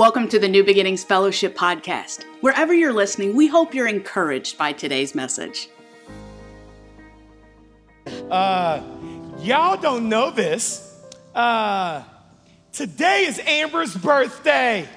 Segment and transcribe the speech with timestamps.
[0.00, 2.24] Welcome to the New Beginnings Fellowship podcast.
[2.40, 5.68] Wherever you're listening, we hope you're encouraged by today's message.
[8.30, 8.80] Uh,
[9.40, 10.98] y'all don't know this.
[11.34, 12.02] Uh,
[12.72, 14.88] today is Amber's birthday.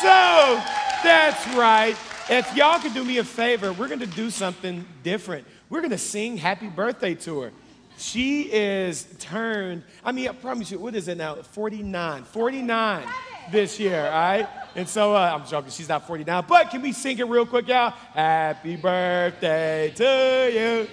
[0.00, 0.62] So
[1.02, 1.96] that's right.
[2.30, 5.44] If y'all could do me a favor, we're going to do something different.
[5.70, 7.52] We're going to sing happy birthday to her.
[7.96, 11.34] She is turned, I mean, I promise you, what is it now?
[11.34, 12.22] 49.
[12.22, 13.08] 49
[13.50, 14.48] this year, all right?
[14.74, 17.68] And so uh, I'm joking, she's not 49, but can we sing it real quick,
[17.68, 17.90] y'all?
[17.90, 20.88] Happy birthday to you.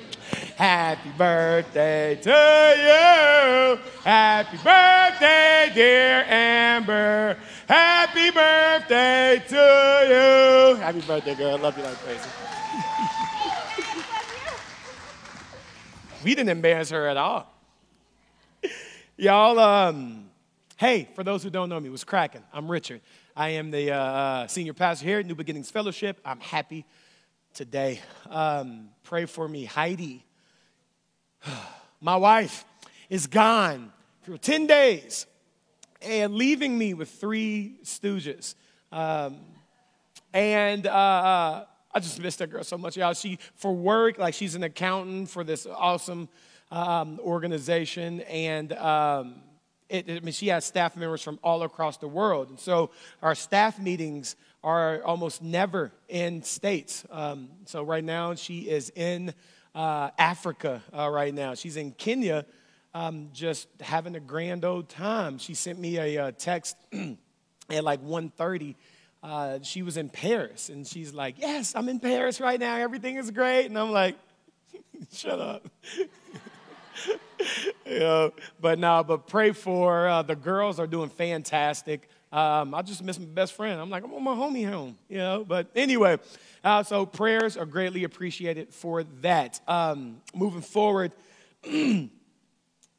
[0.55, 3.79] Happy birthday to you.
[4.03, 7.37] Happy birthday, dear Amber.
[7.67, 9.55] Happy birthday to
[10.09, 10.75] you.
[10.81, 11.57] Happy birthday, girl.
[11.57, 12.29] Love you like crazy.
[16.23, 17.51] we didn't embarrass her at all.
[19.17, 20.24] Y'all, um,
[20.77, 22.43] hey, for those who don't know me, was cracking.
[22.51, 23.01] I'm Richard.
[23.35, 26.19] I am the uh, uh, senior pastor here at New Beginnings Fellowship.
[26.25, 26.85] I'm happy
[27.53, 28.01] today.
[28.29, 30.25] Um, pray for me, Heidi.
[32.01, 32.65] My wife
[33.09, 35.25] is gone for 10 days
[36.01, 38.55] and leaving me with three stooges.
[38.91, 39.37] Um,
[40.33, 43.13] and uh, uh, I just missed that girl so much, y'all.
[43.13, 46.27] She, for work, like she's an accountant for this awesome
[46.69, 48.19] um, organization.
[48.21, 49.35] And um,
[49.89, 52.49] it, I mean, she has staff members from all across the world.
[52.49, 52.91] And so
[53.21, 57.05] our staff meetings are almost never in states.
[57.11, 59.33] Um, so right now, she is in
[59.75, 61.53] uh, Africa uh, right now.
[61.53, 62.45] She's in Kenya,
[62.93, 65.37] um, just having a grand old time.
[65.37, 66.77] She sent me a, a uh, text
[67.69, 68.75] at like 1.30.
[69.21, 72.75] Uh, she was in Paris, and she's like, yes, I'm in Paris right now.
[72.75, 73.65] Everything is great.
[73.65, 74.15] And I'm like,
[75.11, 75.67] shut up.
[77.85, 82.09] know, but no, but pray for uh, the girls are doing fantastic.
[82.31, 83.79] Um, I just miss my best friend.
[83.79, 85.45] I'm like, I'm on my homie home, you know.
[85.47, 86.17] But anyway,
[86.63, 89.61] uh, so prayers are greatly appreciated for that.
[89.67, 91.13] Um, moving forward,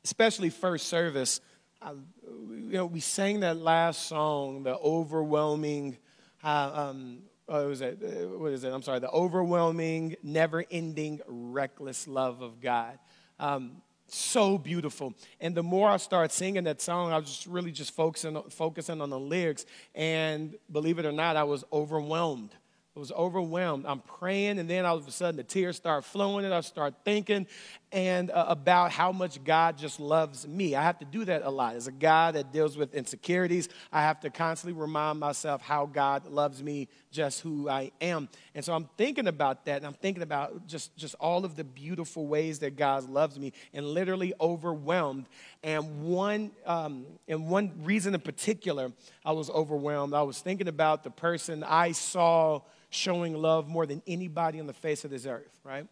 [0.04, 1.40] especially first service,
[1.82, 1.92] uh,
[2.24, 5.98] you know, we sang that last song, the overwhelming.
[6.42, 8.02] Uh, um, was it?
[8.02, 8.72] Uh, what is it?
[8.72, 9.00] I'm sorry.
[9.00, 12.98] The overwhelming, never-ending, reckless love of God.
[13.38, 15.14] Um, so beautiful.
[15.40, 19.00] And the more I start singing that song, I was just really just focusing, focusing
[19.00, 19.66] on the lyrics.
[19.94, 22.54] And believe it or not, I was overwhelmed.
[22.96, 23.84] I was overwhelmed.
[23.86, 26.94] I'm praying, and then all of a sudden the tears start flowing, and I start
[27.04, 27.46] thinking
[27.92, 30.74] and uh, about how much God just loves me.
[30.74, 31.76] I have to do that a lot.
[31.76, 36.26] As a guy that deals with insecurities, I have to constantly remind myself how God
[36.26, 38.28] loves me, just who I am.
[38.54, 41.64] And so I'm thinking about that, and I'm thinking about just, just all of the
[41.64, 45.28] beautiful ways that God loves me, and literally overwhelmed.
[45.62, 48.92] And one, um, and one reason in particular,
[49.24, 50.12] I was overwhelmed.
[50.12, 54.72] I was thinking about the person I saw showing love more than anybody on the
[54.72, 55.86] face of this earth, right?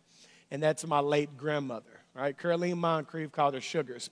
[0.51, 2.37] And that's my late grandmother, right?
[2.37, 4.11] Caroline Moncrief called her Sugars.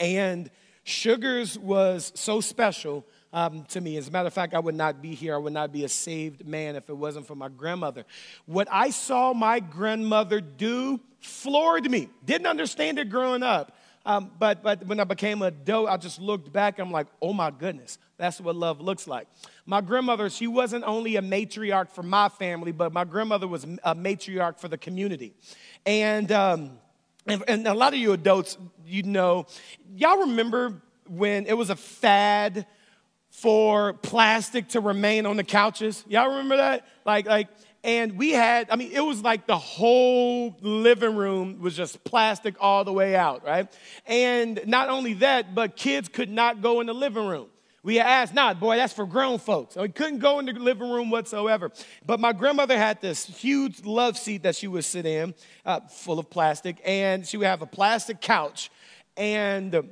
[0.00, 0.50] And
[0.84, 3.96] Sugars was so special um, to me.
[3.96, 5.34] As a matter of fact, I would not be here.
[5.34, 8.04] I would not be a saved man if it wasn't for my grandmother.
[8.46, 12.08] What I saw my grandmother do floored me.
[12.24, 13.76] Didn't understand it growing up.
[14.06, 16.78] Um, but, but when I became an adult, I just looked back.
[16.78, 19.26] I'm like, oh my goodness, that's what love looks like.
[19.66, 23.96] My grandmother, she wasn't only a matriarch for my family, but my grandmother was a
[23.96, 25.34] matriarch for the community.
[25.84, 26.78] And, um,
[27.26, 28.56] and, and a lot of you adults,
[28.86, 29.46] you know,
[29.96, 32.64] y'all remember when it was a fad
[33.30, 36.04] for plastic to remain on the couches?
[36.06, 36.86] Y'all remember that?
[37.04, 37.48] Like, like,
[37.86, 42.56] and we had, I mean, it was like the whole living room was just plastic
[42.58, 43.72] all the way out, right?
[44.06, 47.46] And not only that, but kids could not go in the living room.
[47.84, 49.74] We asked, nah, boy, that's for grown folks.
[49.74, 51.70] So we couldn't go in the living room whatsoever.
[52.04, 55.32] But my grandmother had this huge love seat that she would sit in,
[55.64, 58.68] uh, full of plastic, and she would have a plastic couch.
[59.16, 59.88] And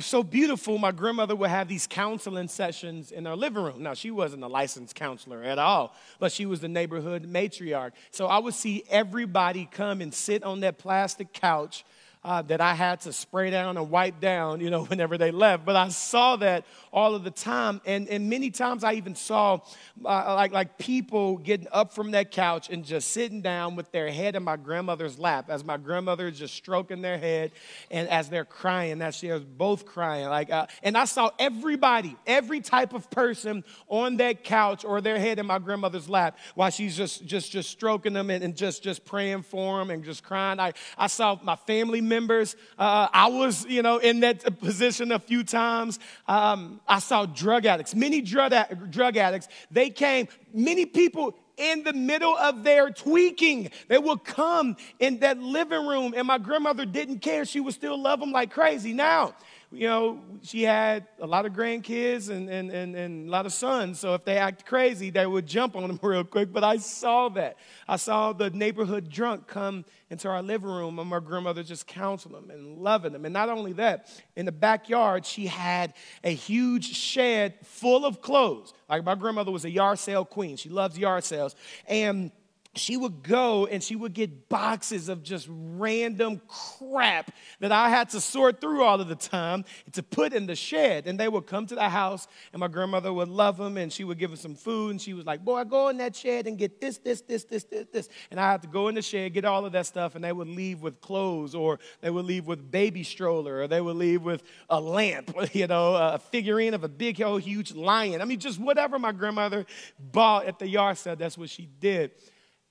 [0.00, 3.82] so beautiful, my grandmother would have these counseling sessions in our living room.
[3.82, 7.90] Now, she wasn't a licensed counselor at all, but she was the neighborhood matriarch.
[8.10, 11.84] So I would see everybody come and sit on that plastic couch
[12.24, 15.64] uh, that I had to spray down and wipe down, you know, whenever they left.
[15.64, 17.80] But I saw that all of the time.
[17.84, 19.60] And, and many times I even saw
[20.04, 24.10] uh, like, like people getting up from that couch and just sitting down with their
[24.10, 27.50] head in my grandmother's lap as my grandmother is just stroking their head
[27.90, 30.26] and as they're crying, as she was both crying.
[30.26, 35.18] Like, uh, and I saw everybody, every type of person on that couch or their
[35.18, 38.82] head in my grandmother's lap while she's just, just, just stroking them and, and just,
[38.82, 40.60] just praying for them and just crying.
[40.60, 42.56] I, I saw my family members.
[42.78, 45.98] Uh, I was, you know, in that position a few times.
[46.28, 48.52] Um, I saw drug addicts, many drug,
[48.90, 49.48] drug addicts.
[49.70, 53.70] They came, many people in the middle of their tweaking.
[53.88, 57.44] They would come in that living room, and my grandmother didn't care.
[57.44, 58.92] She would still love them like crazy.
[58.92, 59.34] Now,
[59.72, 63.52] you know, she had a lot of grandkids and, and, and, and a lot of
[63.52, 63.98] sons.
[63.98, 66.52] So if they act crazy, they would jump on them real quick.
[66.52, 67.56] But I saw that.
[67.88, 72.32] I saw the neighborhood drunk come into our living room and my grandmother just counsel
[72.32, 73.24] them and loving them.
[73.24, 78.74] And not only that, in the backyard, she had a huge shed full of clothes.
[78.90, 80.56] Like my grandmother was a yard sale queen.
[80.56, 81.56] She loves yard sales.
[81.86, 82.30] And
[82.74, 87.30] she would go and she would get boxes of just random crap
[87.60, 91.06] that I had to sort through all of the time to put in the shed.
[91.06, 94.04] And they would come to the house, and my grandmother would love them, and she
[94.04, 94.92] would give them some food.
[94.92, 97.64] And she was like, Boy, go in that shed and get this, this, this, this,
[97.64, 98.08] this, this.
[98.30, 100.32] And I had to go in the shed, get all of that stuff, and they
[100.32, 104.22] would leave with clothes, or they would leave with baby stroller, or they would leave
[104.22, 108.22] with a lamp, you know, a figurine of a big, old, huge lion.
[108.22, 109.66] I mean, just whatever my grandmother
[109.98, 112.12] bought at the yard sale, that's what she did.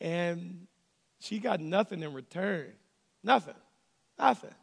[0.02, 0.68] And
[1.20, 2.74] she got nothing in return.
[3.24, 3.56] Nothing.
[4.18, 4.56] Nothing.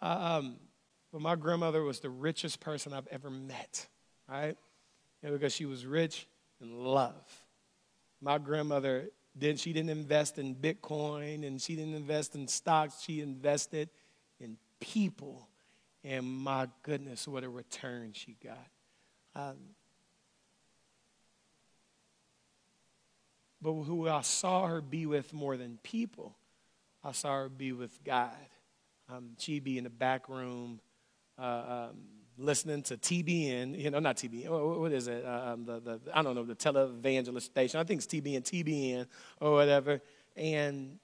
[0.00, 0.56] Uh, um,
[1.12, 3.86] but my grandmother was the richest person I've ever met,
[4.28, 4.56] right?
[5.22, 6.26] Because she was rich
[6.60, 7.24] in love.
[8.20, 13.02] My grandmother didn't, she didn't invest in Bitcoin and she didn't invest in stocks.
[13.02, 13.90] She invested
[14.38, 15.48] in people.
[16.04, 18.68] And my goodness, what a return she got.
[19.34, 19.56] Um,
[23.64, 26.36] but who I saw her be with more than people,
[27.02, 28.36] I saw her be with God.
[29.08, 30.80] Um, she'd be in the back room
[31.38, 31.96] uh, um,
[32.36, 35.24] listening to TBN, you know, not TBN, what is it?
[35.24, 37.80] Uh, um, the, the, I don't know, the televangelist station.
[37.80, 39.06] I think it's TBN, TBN,
[39.40, 40.02] or whatever.
[40.36, 40.98] And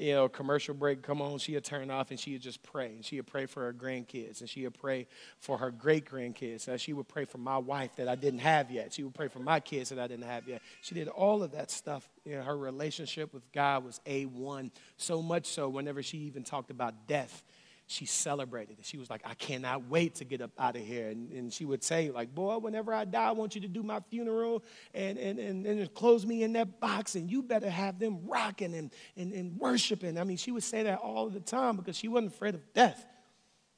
[0.00, 2.86] you know, commercial break come on, she would turn off and she would just pray.
[2.86, 5.06] And she would pray for her grandkids and she would pray
[5.38, 6.66] for her great grandkids.
[6.68, 8.94] And she would pray for my wife that I didn't have yet.
[8.94, 10.62] She would pray for my kids that I didn't have yet.
[10.80, 12.08] She did all of that stuff.
[12.24, 14.70] You know, her relationship with God was A1.
[14.96, 17.44] So much so, whenever she even talked about death,
[17.90, 18.84] she celebrated it.
[18.84, 21.08] She was like, I cannot wait to get up out of here.
[21.08, 23.82] And, and she would say, like, boy, whenever I die, I want you to do
[23.82, 24.62] my funeral
[24.94, 28.76] and, and, and, and close me in that box, and you better have them rocking
[28.76, 30.18] and, and, and worshiping.
[30.18, 33.04] I mean, she would say that all the time because she wasn't afraid of death.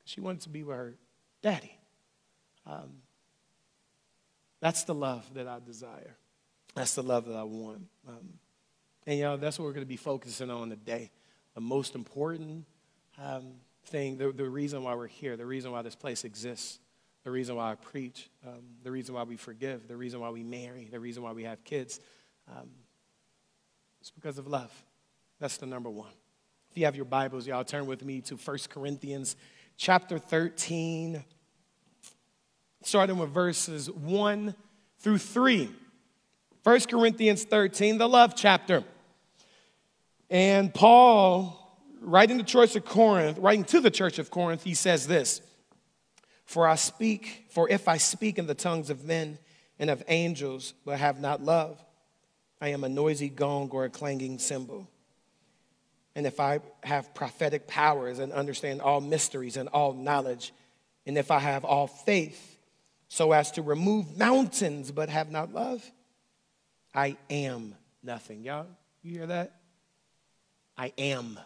[0.04, 0.94] She wanted to be with her
[1.40, 1.78] daddy.
[2.66, 2.90] Um,
[4.60, 6.18] that's the love that I desire.
[6.74, 7.86] That's the love that I want.
[8.06, 8.34] Um,
[9.06, 11.10] and, know, that's what we're going to be focusing on today.
[11.54, 12.66] The most important
[13.18, 16.78] um, thing, the, the reason why we're here, the reason why this place exists,
[17.24, 20.42] the reason why I preach, um, the reason why we forgive, the reason why we
[20.42, 22.00] marry, the reason why we have kids.
[22.48, 22.70] Um,
[24.00, 24.72] it's because of love.
[25.38, 26.10] That's the number one.
[26.70, 29.36] If you have your Bibles, y'all turn with me to 1 Corinthians
[29.76, 31.22] chapter 13,
[32.82, 34.54] starting with verses 1
[34.98, 35.70] through 3.
[36.62, 38.84] 1 Corinthians 13, the love chapter.
[40.30, 41.61] And Paul
[42.02, 45.40] writing the church of Corinth, writing to the church of Corinth, he says this
[46.44, 49.38] For I speak, for if I speak in the tongues of men
[49.78, 51.82] and of angels, but have not love,
[52.60, 54.88] I am a noisy gong or a clanging cymbal.
[56.14, 60.52] And if I have prophetic powers and understand all mysteries and all knowledge,
[61.06, 62.58] and if I have all faith
[63.08, 65.90] so as to remove mountains but have not love,
[66.94, 68.44] I am nothing.
[68.44, 68.66] Y'all,
[69.02, 69.56] you hear that?
[70.76, 71.38] I am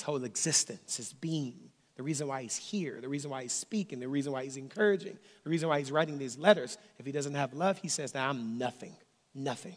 [0.00, 1.54] his whole existence, his being,
[1.96, 5.18] the reason why he's here, the reason why he's speaking, the reason why he's encouraging,
[5.44, 6.78] the reason why he's writing these letters.
[6.98, 8.96] If he doesn't have love, he says that I'm nothing,
[9.34, 9.76] nothing.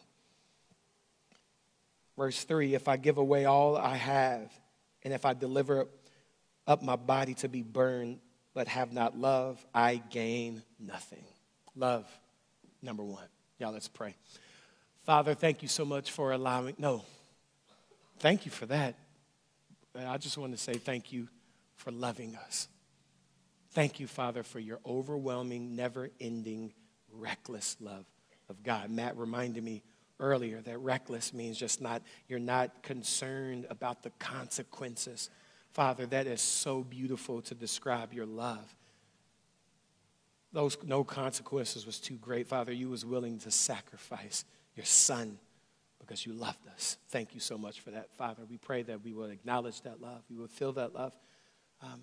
[2.18, 4.50] Verse 3 If I give away all I have,
[5.04, 5.88] and if I deliver
[6.66, 8.20] up my body to be burned,
[8.54, 11.26] but have not love, I gain nothing.
[11.76, 12.08] Love,
[12.82, 13.28] number one.
[13.60, 14.16] Y'all, let's pray.
[15.04, 17.04] Father, thank you so much for allowing, no,
[18.20, 18.96] thank you for that.
[19.96, 21.28] I just want to say thank you
[21.76, 22.68] for loving us.
[23.72, 26.74] Thank you, Father, for your overwhelming, never ending,
[27.12, 28.06] reckless love
[28.50, 28.90] of God.
[28.90, 29.84] Matt reminded me
[30.20, 35.30] earlier that reckless means just not, you're not concerned about the consequences.
[35.72, 38.76] Father, that is so beautiful to describe your love.
[40.52, 42.72] Those no consequences was too great, Father.
[42.72, 44.46] You was willing to sacrifice
[44.76, 45.40] your son
[46.06, 46.98] because you loved us.
[47.10, 48.44] Thank you so much for that, Father.
[48.50, 51.14] We pray that we will acknowledge that love, we will feel that love,
[51.82, 52.02] um,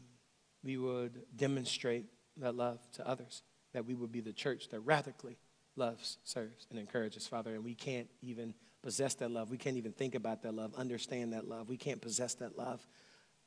[0.63, 3.43] we would demonstrate that love to others,
[3.73, 5.39] that we would be the church that radically
[5.77, 7.55] loves, serves, and encourages, Father.
[7.55, 9.51] And we can't even possess that love.
[9.51, 11.69] We can't even think about that love, understand that love.
[11.69, 12.87] We can't possess that love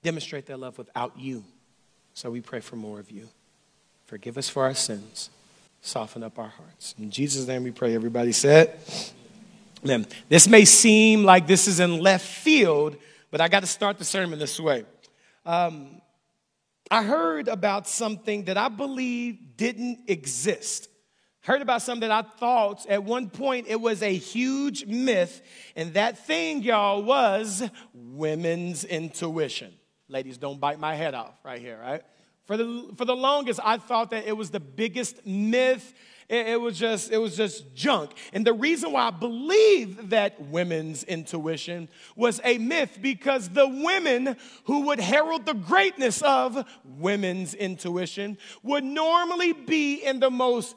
[0.03, 1.43] demonstrate that love without you.
[2.13, 3.29] So we pray for more of you.
[4.05, 5.31] Forgive us for our sins.
[5.81, 6.93] Soften up our hearts.
[6.99, 7.95] In Jesus' name we pray.
[7.95, 8.77] Everybody said,
[9.83, 10.07] Amen.
[10.29, 12.95] This may seem like this is in left field,
[13.31, 14.85] but I got to start the sermon this way.
[15.45, 16.01] Um,
[16.89, 20.87] I heard about something that I believe didn't exist.
[21.41, 25.41] Heard about something that I thought at one point it was a huge myth,
[25.75, 29.73] and that thing, y'all, was women's intuition.
[30.07, 32.03] Ladies, don't bite my head off right here, right?
[32.45, 35.93] For the, for the longest, I thought that it was the biggest myth.
[36.29, 38.11] It, it, was just, it was just junk.
[38.31, 44.37] And the reason why I believe that women's intuition was a myth because the women
[44.65, 50.75] who would herald the greatness of women's intuition would normally be in the most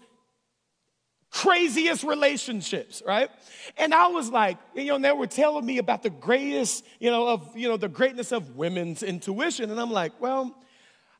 [1.30, 3.28] craziest relationships, right?
[3.76, 7.28] And I was like, you know, they were telling me about the greatest, you know,
[7.28, 9.70] of, you know, the greatness of women's intuition.
[9.70, 10.56] And I'm like, well,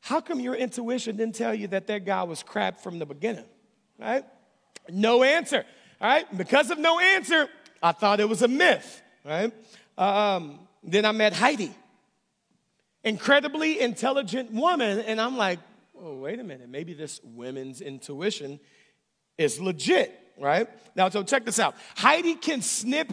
[0.01, 3.45] how come your intuition didn't tell you that that guy was crap from the beginning?
[3.99, 4.23] Right?
[4.89, 5.65] No answer.
[5.99, 6.37] All right?
[6.37, 7.49] Because of no answer,
[7.81, 9.01] I thought it was a myth.
[9.23, 9.51] Right?
[9.97, 11.71] Um, then I met Heidi,
[13.03, 15.59] incredibly intelligent woman, and I'm like,
[15.99, 18.59] oh, wait a minute, maybe this women's intuition
[19.37, 20.69] is legit, right?
[20.95, 21.75] Now, so check this out.
[21.95, 23.11] Heidi can snip,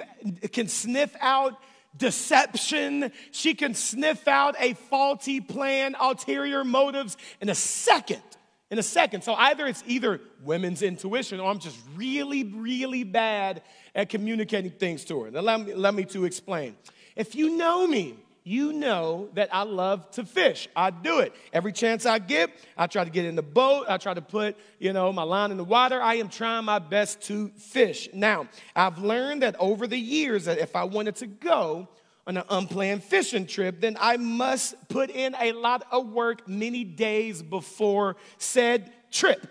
[0.53, 1.59] can sniff out
[1.97, 3.13] deception.
[3.31, 8.23] She can sniff out a faulty plan, ulterior motives in a second.
[8.71, 9.23] In a second.
[9.23, 13.63] So either it's either women's intuition or I'm just really, really bad
[13.95, 15.31] at communicating things to her.
[15.31, 16.77] Now let me, let me to explain.
[17.15, 18.17] If you know me,
[18.47, 20.69] you know that I love to fish.
[20.77, 21.35] I do it.
[21.53, 23.87] Every chance I get, I try to get in the boat.
[23.89, 26.01] I try to put, you know, my line in the water.
[26.01, 28.11] I am trying my best to fish.
[28.13, 31.89] Now, I've learned that over the years that if I wanted to go
[32.27, 36.85] on an unplanned fishing trip, then I must put in a lot of work many
[36.85, 39.47] days before said trip.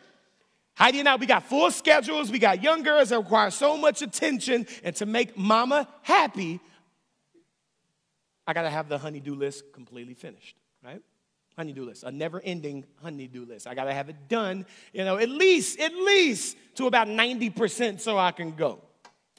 [0.75, 2.31] Heidi and I, we got full schedules.
[2.31, 4.65] We got young girls that require so much attention.
[4.83, 6.59] And to make mama happy,
[8.47, 11.01] I got to have the honeydew list completely finished, right?
[11.55, 13.67] Honeydew list, a never ending honeydew list.
[13.67, 17.99] I got to have it done, you know, at least, at least to about 90%
[17.99, 18.81] so I can go.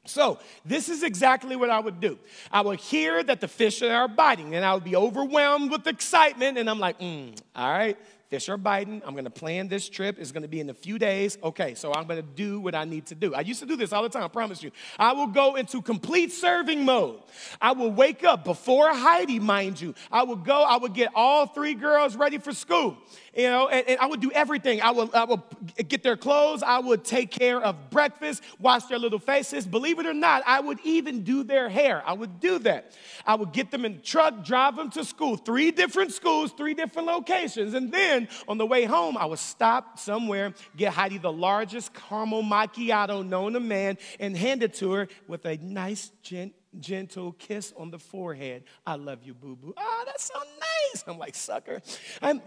[0.07, 2.19] So, this is exactly what I would do.
[2.53, 6.59] I would hear that the fish are biting, and I would be overwhelmed with excitement,
[6.59, 7.97] and I'm like, mm, all right,
[8.29, 9.03] Fish are biting.
[9.05, 10.17] I'm going to plan this trip.
[10.19, 11.39] It's going to be in a few days.
[11.43, 13.35] Okay, so I'm going to do what I need to do.
[13.35, 14.71] I used to do this all the time, I promise you.
[14.99, 17.21] I will go into complete serving mode.
[17.61, 19.95] I will wake up before Heidi, mind you.
[20.11, 22.97] I will go, I would get all three girls ready for school
[23.37, 24.81] you know, and, and, I would do everything.
[24.81, 25.41] I would, I would
[25.89, 29.67] get their clothes, I would take care of breakfast, wash their little faces.
[29.67, 32.03] Believe it or not, I would even do their hair.
[32.07, 32.93] I would do that.
[33.27, 36.75] I would get them in the truck, drive them to school, three different schools, three
[36.75, 37.75] different locations.
[37.75, 38.14] And then
[38.49, 43.55] on the way home, I would stop somewhere, get Heidi the largest caramel macchiato known
[43.55, 47.99] to man, and hand it to her with a nice, gent, gentle kiss on the
[47.99, 48.65] forehead.
[48.87, 49.75] I love you, boo boo.
[49.77, 51.05] Ah, oh, that's so nice.
[51.07, 51.81] I'm like, sucker.
[52.21, 52.41] I'm,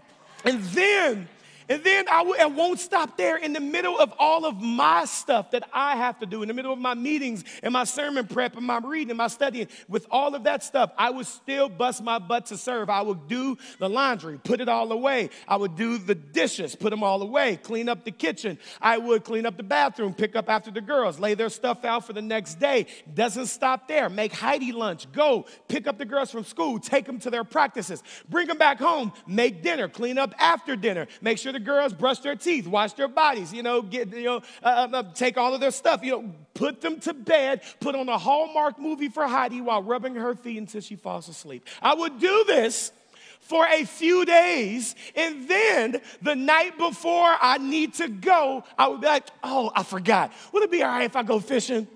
[0.44, 1.28] and then
[1.68, 5.04] and then I w- I won't stop there in the middle of all of my
[5.04, 8.26] stuff that I have to do, in the middle of my meetings and my sermon
[8.26, 9.68] prep and my reading and my studying.
[9.88, 12.90] With all of that stuff, I would still bust my butt to serve.
[12.90, 15.30] I would do the laundry, put it all away.
[15.46, 18.58] I would do the dishes, put them all away, clean up the kitchen.
[18.80, 22.06] I would clean up the bathroom, pick up after the girls, lay their stuff out
[22.06, 22.86] for the next day.
[23.12, 24.08] Doesn't stop there.
[24.08, 28.02] Make Heidi lunch, go pick up the girls from school, take them to their practices,
[28.28, 32.20] bring them back home, make dinner, clean up after dinner, make sure the girls brush
[32.20, 35.54] their teeth, wash their bodies, you know, get, you know, uh, uh, uh, take all
[35.54, 39.26] of their stuff, you know, put them to bed, put on a Hallmark movie for
[39.26, 41.66] Heidi while rubbing her feet until she falls asleep.
[41.82, 42.92] I would do this
[43.40, 44.94] for a few days.
[45.16, 49.82] And then the night before I need to go, I would be like, oh, I
[49.82, 50.32] forgot.
[50.52, 51.88] Would it be all right if I go fishing?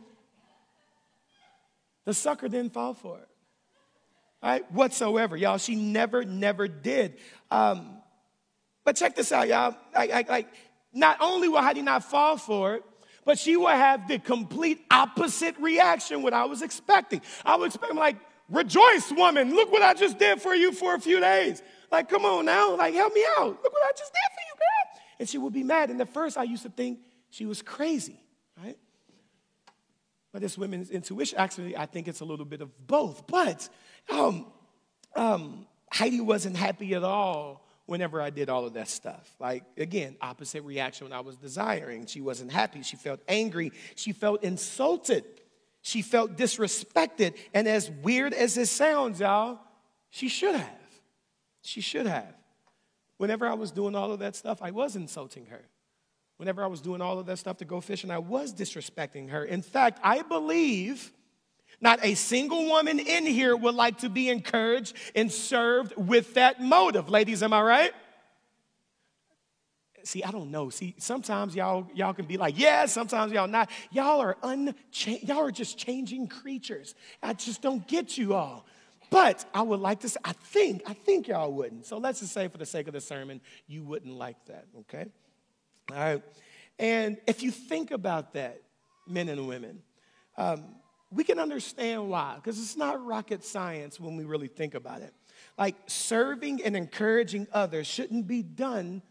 [2.04, 3.28] The sucker didn't fall for it.
[4.42, 4.72] Right?
[4.72, 5.36] Whatsoever.
[5.36, 7.18] Y'all, she never, never did.
[7.48, 8.01] Um,
[8.84, 9.76] but check this out, y'all.
[9.94, 10.48] Like, like, like,
[10.92, 12.84] not only will Heidi not fall for it,
[13.24, 17.22] but she will have the complete opposite reaction what I was expecting.
[17.44, 18.16] I was expecting like,
[18.48, 19.54] rejoice, woman.
[19.54, 21.62] Look what I just did for you for a few days.
[21.90, 23.46] Like, come on now, like, help me out.
[23.46, 25.02] Look what I just did for you, girl.
[25.20, 25.90] And she would be mad.
[25.90, 28.18] And at first, I used to think she was crazy,
[28.62, 28.76] right?
[30.32, 33.26] But this women's intuition, actually, I think it's a little bit of both.
[33.26, 33.68] But
[34.08, 34.46] um,
[35.14, 37.62] um, Heidi wasn't happy at all
[37.92, 39.36] whenever I did all of that stuff.
[39.38, 42.06] Like, again, opposite reaction when I was desiring.
[42.06, 42.82] She wasn't happy.
[42.82, 43.70] She felt angry.
[43.94, 45.24] She felt insulted.
[45.82, 47.36] She felt disrespected.
[47.52, 49.60] And as weird as it sounds, y'all,
[50.08, 50.90] she should have.
[51.60, 52.34] She should have.
[53.18, 55.62] Whenever I was doing all of that stuff, I was insulting her.
[56.38, 59.44] Whenever I was doing all of that stuff to go fishing, I was disrespecting her.
[59.44, 61.12] In fact, I believe
[61.82, 66.62] not a single woman in here would like to be encouraged and served with that
[66.62, 67.10] motive.
[67.10, 67.92] Ladies, am I right?
[70.04, 70.70] See, I don't know.
[70.70, 73.70] See, sometimes y'all y'all can be like, yeah, sometimes y'all not.
[73.90, 76.94] Y'all are uncha- y'all are just changing creatures.
[77.22, 78.66] I just don't get you all.
[79.10, 81.84] But I would like to say, I think, I think y'all wouldn't.
[81.84, 85.06] So let's just say for the sake of the sermon, you wouldn't like that, okay?
[85.90, 86.22] All right.
[86.78, 88.62] And if you think about that,
[89.06, 89.82] men and women,
[90.38, 90.64] um,
[91.12, 95.12] we can understand why, because it's not rocket science when we really think about it.
[95.58, 99.02] Like serving and encouraging others shouldn't be done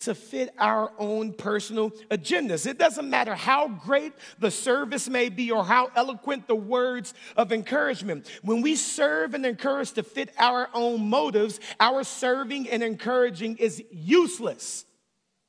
[0.00, 2.66] to fit our own personal agendas.
[2.66, 7.52] It doesn't matter how great the service may be or how eloquent the words of
[7.52, 8.26] encouragement.
[8.42, 13.82] When we serve and encourage to fit our own motives, our serving and encouraging is
[13.90, 14.86] useless.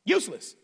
[0.06, 0.56] Useless.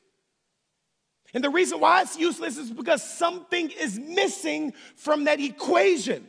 [1.34, 6.28] And the reason why it's useless is because something is missing from that equation.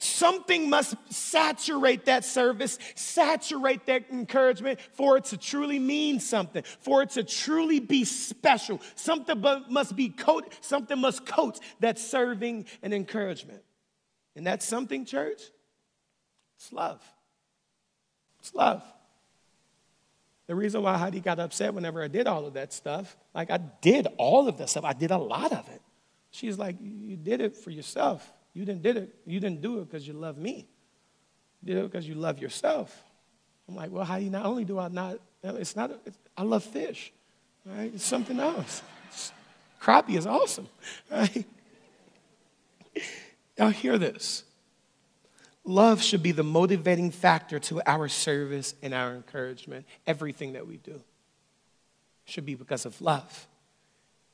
[0.00, 7.02] Something must saturate that service, saturate that encouragement for it to truly mean something, for
[7.02, 8.80] it to truly be special.
[8.94, 13.62] Something must be coat, something must coat that serving and encouragement.
[14.36, 15.42] And that's something, church.
[16.56, 17.02] It's love.
[18.38, 18.84] It's love.
[20.48, 23.58] The reason why Heidi got upset whenever I did all of that stuff, like I
[23.58, 25.80] did all of that stuff, I did a lot of it.
[26.30, 28.32] She's like, You did it for yourself.
[28.54, 29.14] You didn't did it.
[29.26, 30.66] You didn't do it because you love me.
[31.62, 33.04] You did it because you love yourself.
[33.68, 37.12] I'm like, well, you not only do I not, it's not, it's, I love fish,
[37.66, 37.92] right?
[37.94, 38.82] It's something else.
[39.08, 39.32] It's,
[39.80, 40.68] crappie is awesome,
[41.10, 41.44] right?
[43.58, 44.44] Now, hear this.
[45.68, 49.84] Love should be the motivating factor to our service and our encouragement.
[50.06, 50.98] Everything that we do
[52.24, 53.46] should be because of love.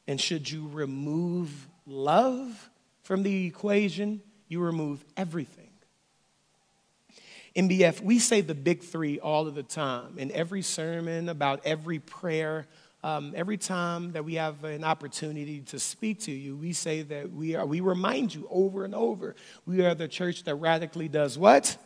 [0.06, 1.50] And should you remove
[1.86, 2.70] love,
[3.02, 5.70] from the equation, you remove everything.
[7.56, 10.18] NBF, we say the big three all of the time.
[10.18, 12.68] In every sermon, about every prayer,
[13.04, 17.30] um, every time that we have an opportunity to speak to you, we say that
[17.30, 19.36] we are, we remind you over and over,
[19.66, 21.76] we are the church that radically does what?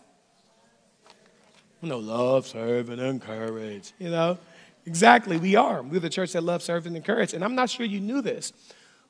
[1.82, 3.92] You know, love, serve, and encourage.
[3.98, 4.38] You know,
[4.86, 5.82] exactly, we are.
[5.82, 7.34] We're the church that loves, serve, and encourage.
[7.34, 8.52] And I'm not sure you knew this,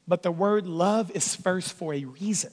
[0.06, 2.52] but the word love is first for a reason.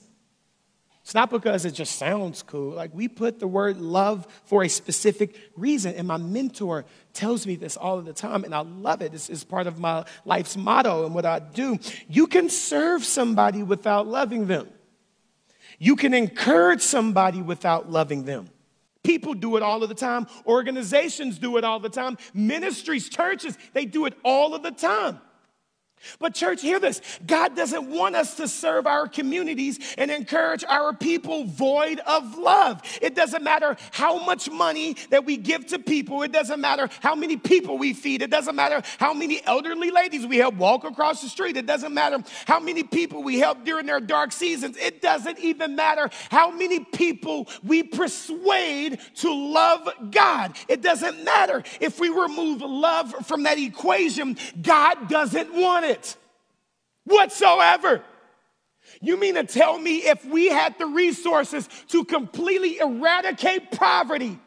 [1.06, 2.72] It's not because it just sounds cool.
[2.72, 5.94] Like we put the word love for a specific reason.
[5.94, 9.12] And my mentor tells me this all of the time, and I love it.
[9.12, 11.78] This is part of my life's motto and what I do.
[12.08, 14.68] You can serve somebody without loving them,
[15.78, 18.48] you can encourage somebody without loving them.
[19.04, 20.26] People do it all of the time.
[20.44, 22.18] Organizations do it all the time.
[22.34, 25.20] Ministries, churches, they do it all of the time.
[26.18, 27.00] But, church, hear this.
[27.26, 32.82] God doesn't want us to serve our communities and encourage our people void of love.
[33.02, 37.14] It doesn't matter how much money that we give to people, it doesn't matter how
[37.14, 41.22] many people we feed, it doesn't matter how many elderly ladies we help walk across
[41.22, 45.02] the street, it doesn't matter how many people we help during their dark seasons, it
[45.02, 50.56] doesn't even matter how many people we persuade to love God.
[50.68, 56.16] It doesn't matter if we remove love from that equation, God doesn't want it it
[57.04, 58.02] whatsoever.
[59.00, 64.38] You mean to tell me if we had the resources to completely eradicate poverty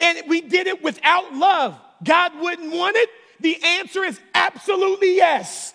[0.00, 3.08] and we did it without love, God wouldn't want it?
[3.40, 5.74] The answer is absolutely yes.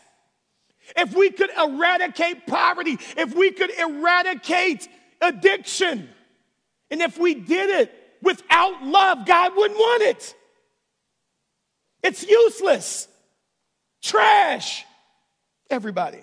[0.97, 4.87] If we could eradicate poverty, if we could eradicate
[5.21, 6.09] addiction,
[6.91, 10.35] and if we did it without love, God wouldn't want it.
[12.03, 13.07] It's useless.
[14.03, 14.85] Trash.
[15.69, 16.19] Everybody.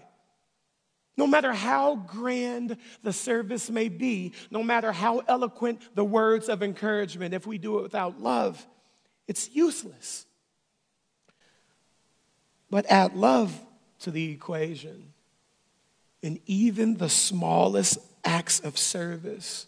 [1.17, 6.63] No matter how grand the service may be, no matter how eloquent the words of
[6.63, 8.65] encouragement, if we do it without love,
[9.27, 10.27] it's useless.
[12.71, 13.59] But add love
[14.01, 15.13] to the equation,
[16.23, 19.67] and even the smallest acts of service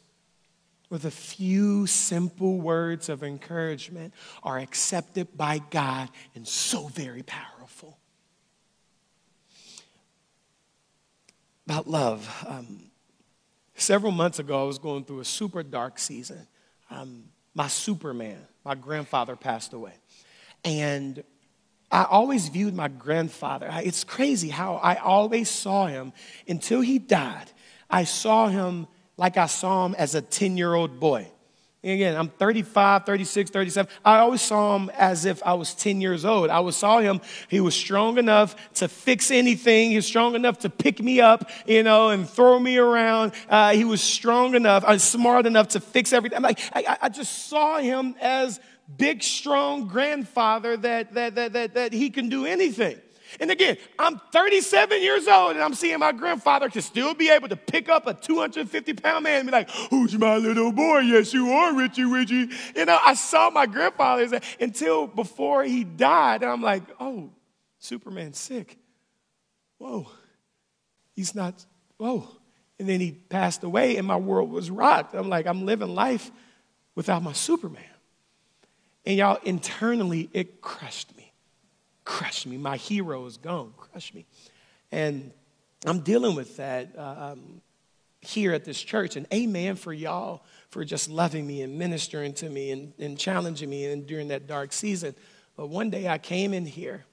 [0.89, 7.52] with a few simple words of encouragement are accepted by God and so very powerful.
[11.67, 12.45] About love.
[12.47, 12.91] Um,
[13.75, 16.47] several months ago, I was going through a super dark season.
[16.91, 19.95] Um, my Superman, my grandfather passed away.
[20.65, 21.23] And
[21.91, 23.69] I always viewed my grandfather.
[23.85, 26.13] It's crazy how I always saw him
[26.49, 27.51] until he died.
[27.91, 31.31] I saw him like I saw him as a 10 year old boy.
[31.85, 33.93] Again, I'm 35, 36, 37.
[34.05, 36.49] I always saw him as if I was 10 years old.
[36.49, 39.91] I always saw him, he was strong enough to fix anything.
[39.91, 43.33] He was strong enough to pick me up, you know, and throw me around.
[43.49, 46.37] Uh, he was strong enough, uh, smart enough to fix everything.
[46.37, 48.61] I'm like, I, I just saw him as
[48.97, 53.01] big, strong grandfather that, that, that, that, that he can do anything.
[53.41, 57.49] And again, I'm 37 years old and I'm seeing my grandfather can still be able
[57.49, 61.01] to pick up a 250 pound man and be like, Who's my little boy?
[61.01, 62.49] Yes, you are, Richie, Richie.
[62.77, 66.43] You know, I saw my grandfather until before he died.
[66.43, 67.31] And I'm like, Oh,
[67.79, 68.79] Superman's sick.
[69.79, 70.09] Whoa.
[71.15, 71.65] He's not,
[71.97, 72.29] whoa.
[72.79, 75.15] And then he passed away and my world was rocked.
[75.15, 76.31] I'm like, I'm living life
[76.95, 77.85] without my Superman.
[79.05, 81.32] And y'all, internally, it crushed me
[82.05, 82.57] crush me.
[82.57, 84.27] My hero is gone, crush me.
[84.91, 85.33] And
[85.85, 87.61] I'm dealing with that uh, um,
[88.21, 89.17] here at this church.
[89.17, 93.71] And amen for y'all for just loving me and ministering to me and, and challenging
[93.71, 95.15] me and during that dark season.
[95.57, 97.05] But one day I came in here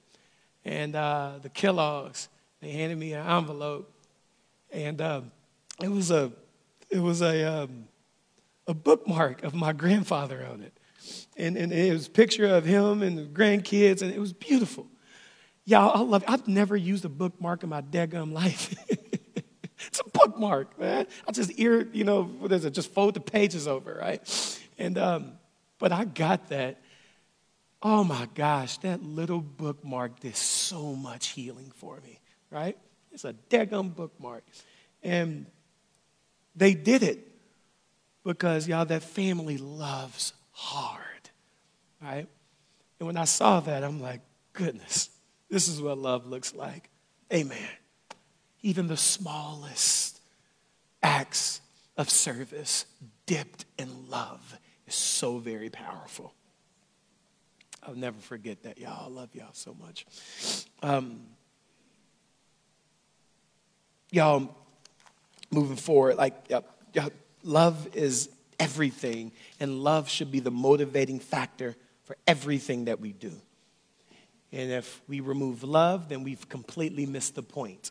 [0.64, 2.28] and uh, the Kellogg's,
[2.60, 3.92] they handed me an envelope.
[4.72, 5.22] And uh,
[5.82, 6.30] it was a,
[6.90, 7.88] it was a, um,
[8.66, 10.72] a bookmark of my grandfather on it
[11.36, 14.86] and, and it was a picture of him and the grandkids, and it was beautiful.
[15.64, 16.30] Y'all, I love it.
[16.30, 18.74] I've never used a bookmark in my daggum life.
[19.86, 21.06] it's a bookmark, man.
[21.28, 22.72] I just ear, you know, what is it?
[22.72, 24.58] Just fold the pages over, right?
[24.78, 25.32] And um,
[25.78, 26.80] but I got that.
[27.82, 32.20] Oh my gosh, that little bookmark did so much healing for me,
[32.50, 32.76] right?
[33.12, 34.44] It's a daggum bookmark.
[35.02, 35.46] And
[36.54, 37.26] they did it
[38.24, 41.10] because, y'all, that family loves hard
[42.02, 42.26] right?
[42.98, 44.20] And when I saw that, I'm like,
[44.52, 45.10] goodness,
[45.48, 46.88] this is what love looks like.
[47.32, 47.58] Amen.
[48.62, 50.20] Even the smallest
[51.02, 51.60] acts
[51.96, 52.86] of service
[53.26, 56.34] dipped in love is so very powerful.
[57.82, 59.06] I'll never forget that, y'all.
[59.06, 60.04] I love y'all so much.
[60.82, 61.22] Um,
[64.10, 64.54] y'all,
[65.50, 67.10] moving forward, like, y'all,
[67.42, 68.28] love is
[68.60, 73.32] everything, and love should be the motivating factor for everything that we do.
[74.52, 77.90] And if we remove love, then we've completely missed the point.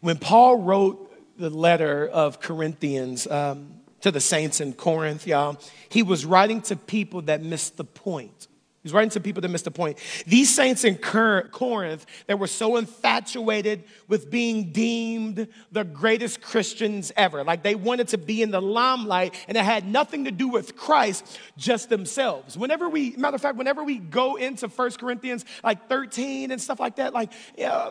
[0.00, 6.02] When Paul wrote the letter of Corinthians um, to the saints in Corinth, y'all, he
[6.02, 8.48] was writing to people that missed the point.
[8.82, 9.98] He's writing to people that missed the point.
[10.26, 17.42] These saints in Corinth that were so infatuated with being deemed the greatest Christians ever,
[17.42, 20.76] like they wanted to be in the limelight and it had nothing to do with
[20.76, 22.56] Christ, just themselves.
[22.56, 26.78] Whenever we, matter of fact, whenever we go into First Corinthians like 13 and stuff
[26.78, 27.90] like that, like, yeah,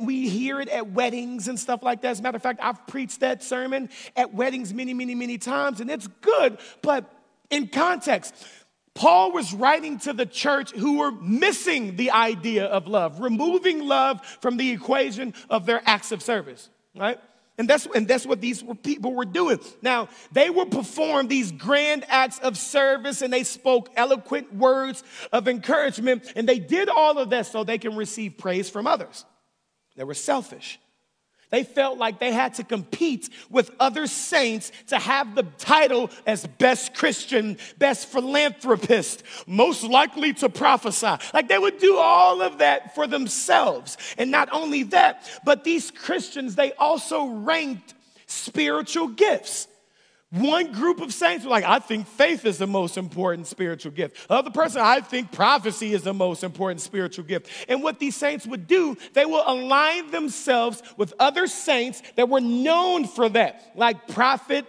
[0.00, 2.10] we hear it at weddings and stuff like that.
[2.10, 5.80] As a matter of fact, I've preached that sermon at weddings many, many, many times,
[5.80, 7.04] and it's good, but
[7.50, 8.34] in context,
[8.94, 14.24] Paul was writing to the church who were missing the idea of love, removing love
[14.40, 17.18] from the equation of their acts of service, right?
[17.58, 19.60] And that's, and that's what these people were doing.
[19.82, 25.48] Now, they would perform these grand acts of service and they spoke eloquent words of
[25.48, 29.24] encouragement, and they did all of that so they can receive praise from others.
[29.96, 30.78] They were selfish.
[31.52, 36.46] They felt like they had to compete with other saints to have the title as
[36.46, 41.14] best Christian, best philanthropist, most likely to prophesy.
[41.34, 43.98] Like they would do all of that for themselves.
[44.16, 47.92] And not only that, but these Christians, they also ranked
[48.26, 49.68] spiritual gifts.
[50.32, 54.28] One group of saints were like, I think faith is the most important spiritual gift.
[54.28, 57.50] The other person, I think prophecy is the most important spiritual gift.
[57.68, 62.40] And what these saints would do, they will align themselves with other saints that were
[62.40, 64.64] known for that, like prophet,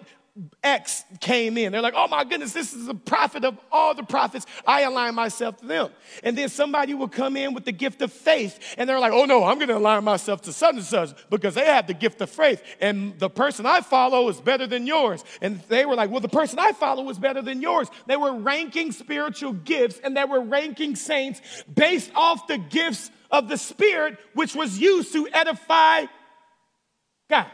[0.63, 1.71] X came in.
[1.71, 4.47] They're like, oh my goodness, this is the prophet of all the prophets.
[4.65, 5.91] I align myself to them.
[6.23, 9.25] And then somebody will come in with the gift of faith, and they're like, oh
[9.25, 12.19] no, I'm going to align myself to such and such because they have the gift
[12.21, 12.63] of faith.
[12.81, 15.23] And the person I follow is better than yours.
[15.39, 17.89] And they were like, well, the person I follow is better than yours.
[18.07, 21.41] They were ranking spiritual gifts, and they were ranking saints
[21.71, 26.05] based off the gifts of the Spirit, which was used to edify
[27.29, 27.51] God.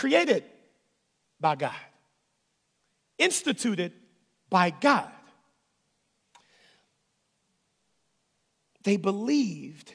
[0.00, 0.42] Created
[1.38, 1.74] by God,
[3.18, 3.92] instituted
[4.48, 5.10] by God.
[8.82, 9.94] They believed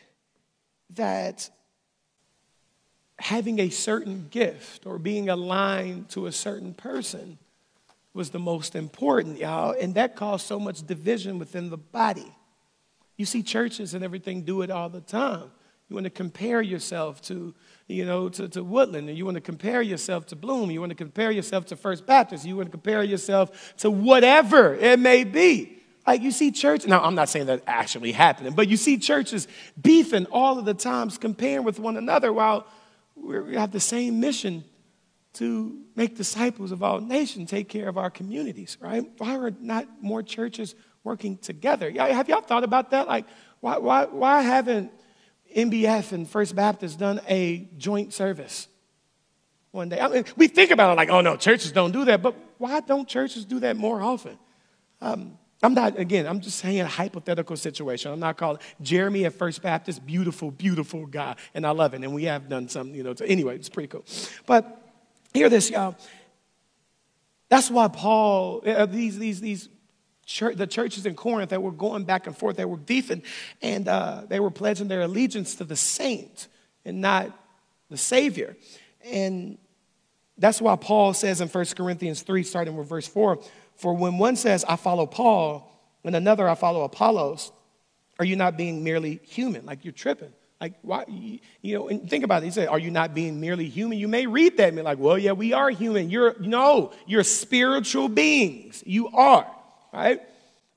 [0.91, 1.49] that
[3.17, 7.39] having a certain gift or being aligned to a certain person
[8.13, 12.31] was the most important, y'all, and that caused so much division within the body.
[13.17, 15.49] You see churches and everything do it all the time.
[15.89, 17.53] You want to compare yourself to,
[17.87, 20.71] you know, to, to Woodland, and you want to compare yourself to Bloom.
[20.71, 22.45] You want to compare yourself to First Baptist.
[22.45, 25.77] You want to compare yourself to whatever it may be.
[26.07, 29.47] Like you see church, now I'm not saying that actually happening, but you see churches
[29.79, 32.67] beefing all of the times, comparing with one another while
[33.15, 34.63] we have the same mission
[35.33, 39.03] to make disciples of all nations, take care of our communities, right?
[39.17, 41.91] Why are not more churches working together?
[41.91, 43.07] Have y'all thought about that?
[43.07, 43.25] Like,
[43.59, 44.91] why, why, why haven't
[45.55, 48.67] NBF and First Baptist done a joint service
[49.71, 49.99] one day?
[49.99, 52.79] I mean, we think about it like, oh no, churches don't do that, but why
[52.81, 54.37] don't churches do that more often?
[55.01, 58.11] Um, I'm not, again, I'm just saying a hypothetical situation.
[58.11, 62.03] I'm not calling Jeremy at First Baptist beautiful, beautiful guy, and I love it.
[62.03, 64.05] And we have done some, you know, anyway, it's pretty cool.
[64.45, 64.81] But
[65.33, 65.95] hear this, y'all.
[67.49, 69.69] That's why Paul, uh, these, these, these
[70.25, 73.23] church, the churches in Corinth that were going back and forth, they were beefing,
[73.61, 76.47] and uh, they were pledging their allegiance to the saint
[76.83, 77.31] and not
[77.89, 78.55] the Savior.
[79.03, 79.57] And
[80.37, 83.39] that's why Paul says in 1 Corinthians 3, starting with verse 4,
[83.75, 85.71] for when one says, I follow Paul,
[86.03, 87.51] and another, I follow Apollos,
[88.19, 89.65] are you not being merely human?
[89.65, 90.31] Like you're tripping.
[90.61, 92.45] Like, why, you know, and think about it.
[92.45, 93.97] He said, Are you not being merely human?
[93.97, 96.09] You may read that and be like, Well, yeah, we are human.
[96.09, 98.81] You're, no, you're spiritual beings.
[98.85, 99.47] You are,
[99.95, 100.21] right?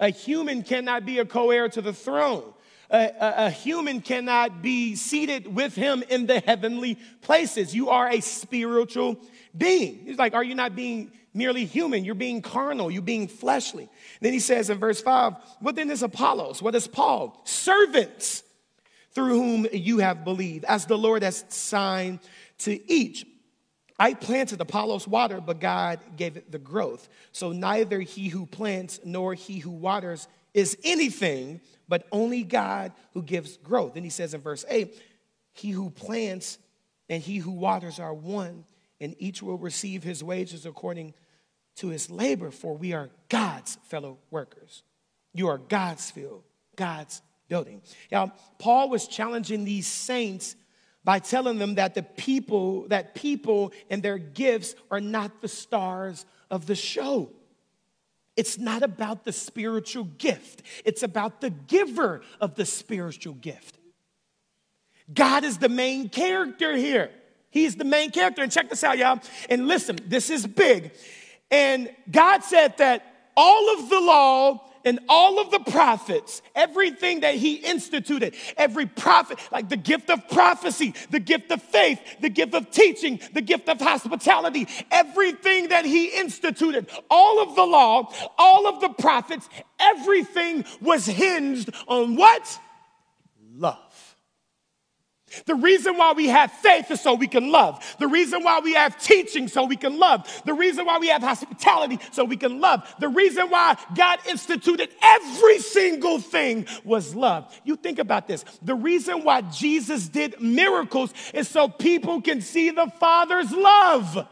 [0.00, 2.54] A human cannot be a co heir to the throne.
[2.90, 7.74] A, a, a, human cannot be seated with him in the heavenly places.
[7.74, 9.18] You are a spiritual
[9.56, 10.04] being.
[10.06, 12.04] He's like, Are you not being merely human.
[12.04, 12.90] You're being carnal.
[12.90, 13.88] You're being fleshly.
[14.20, 16.60] Then he says in verse 5, What then is Apollos?
[16.60, 17.40] What is Paul?
[17.44, 18.42] Servants
[19.12, 22.18] through whom you have believed, as the Lord has signed
[22.58, 23.26] to each.
[23.98, 27.08] I planted Apollos water, but God gave it the growth.
[27.32, 33.22] So neither he who plants nor he who waters is anything, but only God who
[33.22, 33.94] gives growth.
[33.94, 34.94] Then he says in verse 8,
[35.52, 36.58] He who plants
[37.08, 38.64] and he who waters are one,
[39.00, 41.14] and each will receive his wages according
[41.76, 44.82] to his labor, for we are God's fellow workers.
[45.32, 46.42] You are God's field,
[46.76, 47.82] God's building.
[48.10, 50.56] Now, Paul was challenging these saints
[51.04, 56.26] by telling them that the people, that people and their gifts are not the stars
[56.50, 57.30] of the show.
[58.36, 63.78] It's not about the spiritual gift, it's about the giver of the spiritual gift.
[65.12, 67.10] God is the main character here.
[67.50, 68.42] He's the main character.
[68.42, 69.20] And check this out, y'all.
[69.48, 70.92] And listen, this is big.
[71.50, 77.34] And God said that all of the law and all of the prophets, everything that
[77.34, 82.54] he instituted, every prophet, like the gift of prophecy, the gift of faith, the gift
[82.54, 88.66] of teaching, the gift of hospitality, everything that he instituted, all of the law, all
[88.66, 92.58] of the prophets, everything was hinged on what?
[93.54, 93.87] Love.
[95.46, 97.84] The reason why we have faith is so we can love.
[97.98, 100.42] The reason why we have teaching so we can love.
[100.44, 102.82] The reason why we have hospitality so we can love.
[102.98, 107.54] The reason why God instituted every single thing was love.
[107.64, 108.44] You think about this.
[108.62, 114.26] The reason why Jesus did miracles is so people can see the Father's love.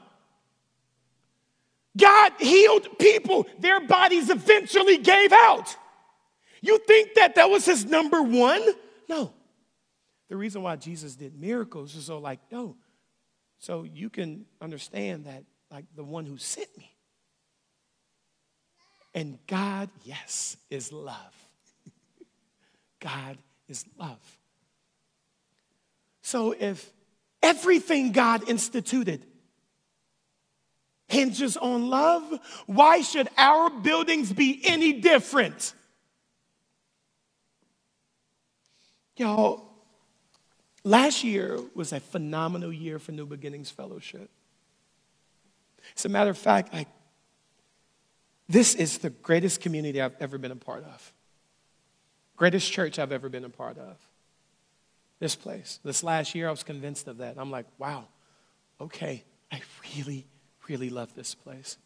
[1.96, 5.74] God healed people, their bodies eventually gave out.
[6.60, 8.62] You think that that was his number one?
[9.08, 9.32] No.
[10.28, 12.76] The reason why Jesus did miracles is so, like, no,
[13.58, 16.90] so you can understand that, like, the one who sent me.
[19.14, 21.34] And God, yes, is love.
[23.00, 24.38] God is love.
[26.22, 26.92] So if
[27.42, 29.24] everything God instituted
[31.08, 35.72] hinges on love, why should our buildings be any different?
[39.16, 39.65] Y'all,
[40.86, 44.30] Last year was a phenomenal year for New Beginnings Fellowship.
[45.96, 46.86] As a matter of fact, I,
[48.48, 51.12] this is the greatest community I've ever been a part of.
[52.36, 53.96] Greatest church I've ever been a part of.
[55.18, 55.80] This place.
[55.82, 57.34] This last year, I was convinced of that.
[57.36, 58.04] I'm like, wow,
[58.80, 59.62] okay, I
[59.96, 60.24] really,
[60.68, 61.78] really love this place.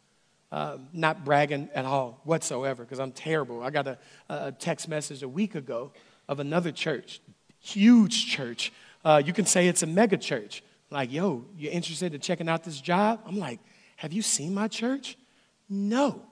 [0.52, 3.62] Um, not bragging at all whatsoever, because I'm terrible.
[3.62, 5.90] I got a, a text message a week ago
[6.28, 7.22] of another church,
[7.60, 10.62] huge church, uh, you can say it's a mega church.
[10.90, 13.20] Like, yo, you're interested in checking out this job?
[13.26, 13.60] I'm like,
[13.96, 15.16] have you seen my church?
[15.68, 16.22] No.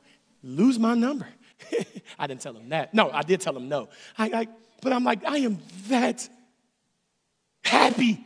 [0.43, 1.29] Lose my number.
[2.19, 2.95] I didn't tell him that.
[2.95, 3.89] No, I did tell him no.
[4.17, 4.49] I, I,
[4.83, 6.29] but I'm like, I am that
[7.65, 8.25] happy.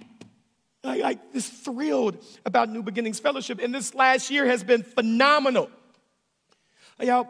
[0.84, 3.60] I, like this thrilled about New Beginnings Fellowship.
[3.62, 5.70] And this last year has been phenomenal.
[7.00, 7.28] Y'all,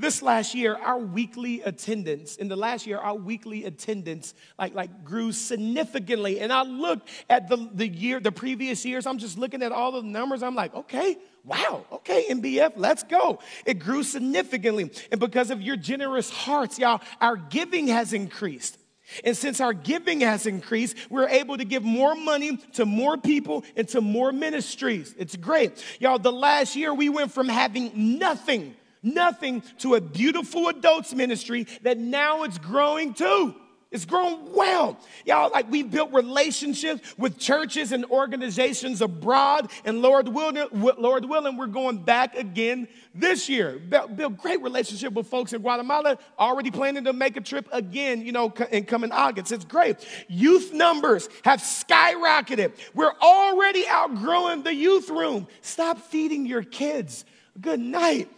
[0.00, 5.04] this last year our weekly attendance in the last year our weekly attendance like like
[5.04, 6.40] grew significantly.
[6.40, 9.92] And i looked at the the year the previous years i'm just looking at all
[9.92, 10.42] the numbers.
[10.42, 13.40] I'm like okay wow okay nbf let's go.
[13.66, 14.90] It grew significantly.
[15.10, 18.78] And because of your generous hearts y'all our giving has increased.
[19.24, 23.64] And since our giving has increased, we're able to give more money to more people
[23.76, 25.12] and to more ministries.
[25.18, 25.84] It's great.
[25.98, 31.66] Y'all, the last year we went from having nothing nothing to a beautiful adults ministry
[31.82, 33.54] that now it's growing too.
[33.90, 35.00] It's grown well.
[35.26, 41.56] Y'all, like we built relationships with churches and organizations abroad, and Lord willing, Lord willing,
[41.56, 42.86] we're going back again
[43.16, 43.80] this year.
[43.80, 48.30] Built great relationship with folks in Guatemala, already planning to make a trip again, you
[48.30, 49.50] know, in coming August.
[49.50, 49.96] It's great.
[50.28, 52.72] Youth numbers have skyrocketed.
[52.94, 55.48] We're already outgrowing the youth room.
[55.62, 57.24] Stop feeding your kids.
[57.60, 58.30] Good night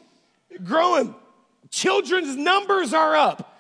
[0.65, 1.15] growing.
[1.71, 3.59] Children's numbers are up.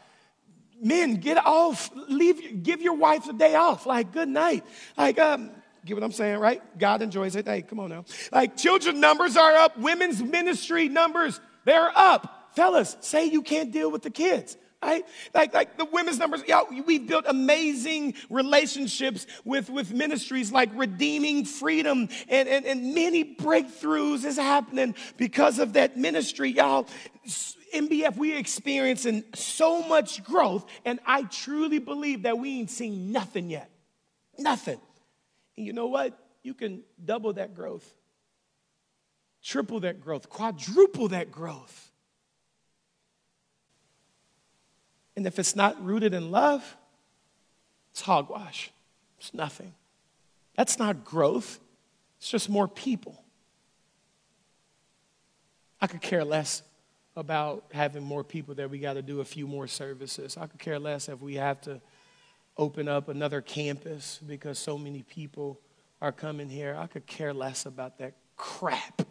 [0.80, 1.90] Men, get off.
[2.08, 2.62] Leave.
[2.62, 3.86] Give your wife a day off.
[3.86, 4.64] Like good night.
[4.96, 5.50] Like um,
[5.84, 6.60] get what I'm saying, right?
[6.78, 7.46] God enjoys it.
[7.46, 8.04] Hey, come on now.
[8.30, 9.78] Like children numbers are up.
[9.78, 12.50] Women's ministry numbers they're up.
[12.54, 15.04] Fellas, say you can't deal with the kids right?
[15.34, 21.44] Like, like the women's numbers, y'all, we've built amazing relationships with, with ministries like Redeeming
[21.44, 26.88] Freedom, and, and, and many breakthroughs is happening because of that ministry, y'all.
[27.74, 33.50] NBF, we're experiencing so much growth, and I truly believe that we ain't seen nothing
[33.50, 33.70] yet.
[34.38, 34.80] Nothing.
[35.56, 36.18] And you know what?
[36.42, 37.88] You can double that growth,
[39.44, 41.91] triple that growth, quadruple that growth
[45.16, 46.76] And if it's not rooted in love,
[47.90, 48.70] it's hogwash.
[49.18, 49.74] It's nothing.
[50.56, 51.58] That's not growth,
[52.18, 53.22] it's just more people.
[55.80, 56.62] I could care less
[57.16, 60.36] about having more people that we got to do a few more services.
[60.36, 61.80] I could care less if we have to
[62.56, 65.60] open up another campus because so many people
[66.00, 66.76] are coming here.
[66.78, 69.02] I could care less about that crap.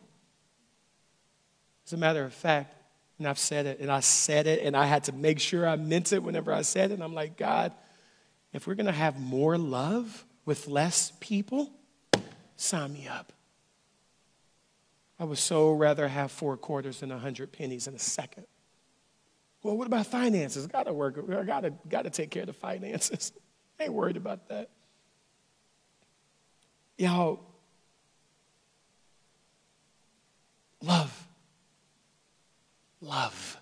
[1.86, 2.76] As a matter of fact,
[3.22, 5.76] and I've said it, and I said it, and I had to make sure I
[5.76, 6.96] meant it whenever I said it.
[6.96, 7.72] And I'm like, God,
[8.52, 11.72] if we're going to have more love with less people,
[12.56, 13.32] sign me up.
[15.20, 18.48] I would so rather have four quarters than a hundred pennies in a second.
[19.62, 20.66] Well, what about finances?
[20.66, 23.32] I gotta work, I gotta, gotta take care of the finances.
[23.80, 24.72] I ain't worried about that.
[26.98, 27.40] Y'all,
[30.82, 31.28] love
[33.02, 33.58] love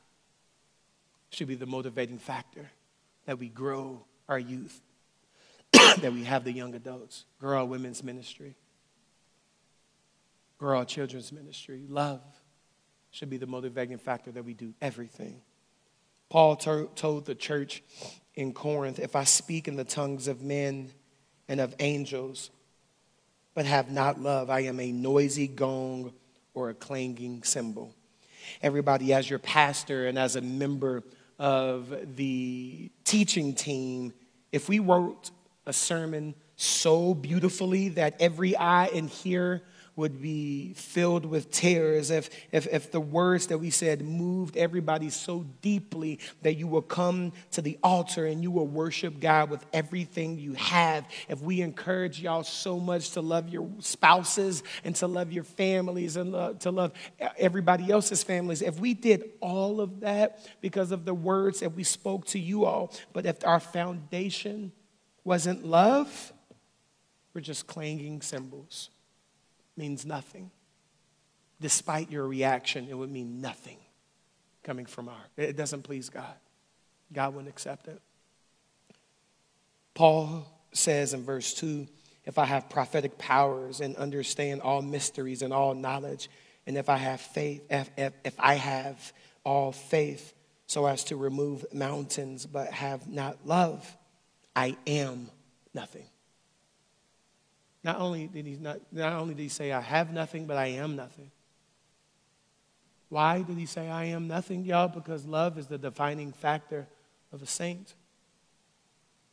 [1.32, 2.69] should be the motivating factor
[3.25, 4.82] that we grow our youth,
[5.73, 8.56] that we have the young adults, grow our women's ministry,
[10.58, 11.86] grow our children's ministry.
[11.88, 12.21] Love
[13.12, 15.41] should be the motivating factor that we do everything.
[16.30, 17.82] Paul to- told the church
[18.36, 20.91] in Corinth if I speak in the tongues of men
[21.47, 22.52] and of angels,
[23.56, 26.13] but have not love, I am a noisy gong
[26.54, 27.95] or a clanging cymbal
[28.62, 31.04] everybody as your pastor and as a member
[31.38, 34.13] of the teaching team,
[34.52, 35.32] if we wrote
[35.65, 39.62] a sermon so beautifully that every eye and hear
[39.99, 45.09] would be filled with tears, if, if, if the words that we said moved everybody
[45.09, 49.65] so deeply that you will come to the altar and you will worship God with
[49.73, 55.05] everything you have, if we encourage y'all so much to love your spouses and to
[55.05, 56.31] love your families and
[56.62, 56.93] to love
[57.38, 61.83] everybody else's families, if we did all of that because of the words that we
[61.83, 64.71] spoke to you all, but if our foundation
[65.25, 66.31] wasn't love,
[67.33, 68.91] we're just clanging cymbals
[69.80, 70.52] means nothing.
[71.60, 73.78] Despite your reaction, it would mean nothing
[74.63, 75.26] coming from our.
[75.36, 76.36] It doesn't please God.
[77.12, 78.00] God wouldn't accept it.
[79.96, 81.88] Paul says in verse 2
[82.26, 86.30] if I have prophetic powers and understand all mysteries and all knowledge,
[86.68, 89.12] and if I have faith, if, if, if I have
[89.44, 90.34] all faith
[90.68, 93.98] so as to remove mountains but have not love,
[94.56, 95.32] I am
[95.74, 96.06] nothing.
[97.84, 100.67] Not only did he not, not only did he say, I have nothing, but I
[100.67, 101.32] am nothing.
[103.10, 104.88] Why did he say, I am nothing, y'all?
[104.88, 106.88] Because love is the defining factor
[107.32, 107.96] of a saint.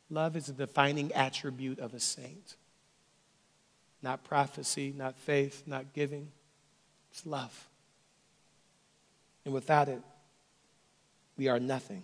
[0.09, 2.55] Love is the defining attribute of a saint.
[4.01, 6.31] Not prophecy, not faith, not giving.
[7.11, 7.67] It's love.
[9.45, 10.01] And without it,
[11.37, 12.03] we are nothing.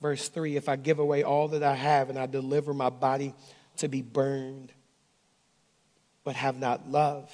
[0.00, 3.34] Verse 3 If I give away all that I have and I deliver my body
[3.78, 4.72] to be burned,
[6.30, 7.28] but have not love,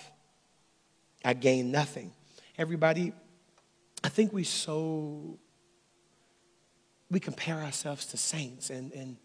[1.23, 2.13] I gain nothing.
[2.57, 3.13] Everybody,
[4.03, 5.39] I think we so
[7.11, 9.19] we compare ourselves to saints and, and,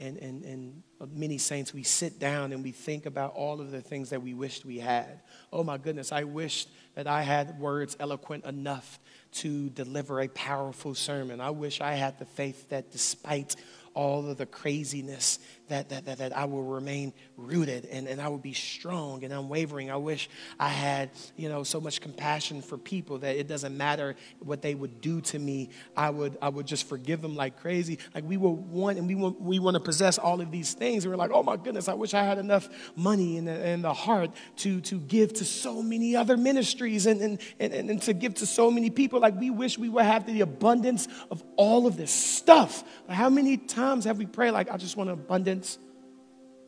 [0.00, 3.82] and, and, and many saints, we sit down and we think about all of the
[3.82, 5.20] things that we wished we had.
[5.52, 8.98] Oh my goodness, I wished that I had words eloquent enough
[9.32, 11.42] to deliver a powerful sermon.
[11.42, 13.56] I wish I had the faith that despite
[13.92, 15.38] all of the craziness
[15.68, 19.32] that, that, that, that I will remain rooted and, and I will be strong and
[19.32, 19.90] unwavering.
[19.90, 24.16] I wish I had, you know, so much compassion for people that it doesn't matter
[24.40, 25.70] what they would do to me.
[25.96, 27.98] I would, I would just forgive them like crazy.
[28.14, 31.04] Like we will want, and we want, we want to possess all of these things.
[31.04, 33.92] And we're like, oh my goodness, I wish I had enough money and and the
[33.92, 38.34] heart to, to give to so many other ministries and, and, and, and to give
[38.34, 39.20] to so many people.
[39.20, 42.84] Like we wish we would have the abundance of all of this stuff.
[43.08, 45.57] how many times have we prayed like, I just want abundance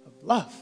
[0.06, 0.54] of love.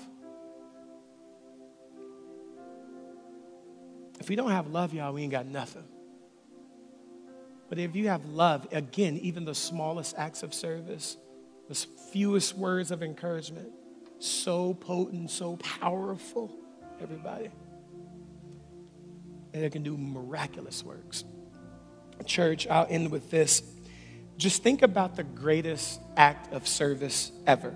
[4.21, 5.85] If we don't have love, y'all, we ain't got nothing.
[7.69, 11.17] But if you have love, again, even the smallest acts of service,
[11.69, 13.71] the fewest words of encouragement,
[14.19, 16.55] so potent, so powerful,
[17.01, 17.51] everybody.
[19.55, 21.25] And it can do miraculous works.
[22.27, 23.63] Church, I'll end with this.
[24.37, 27.75] Just think about the greatest act of service ever.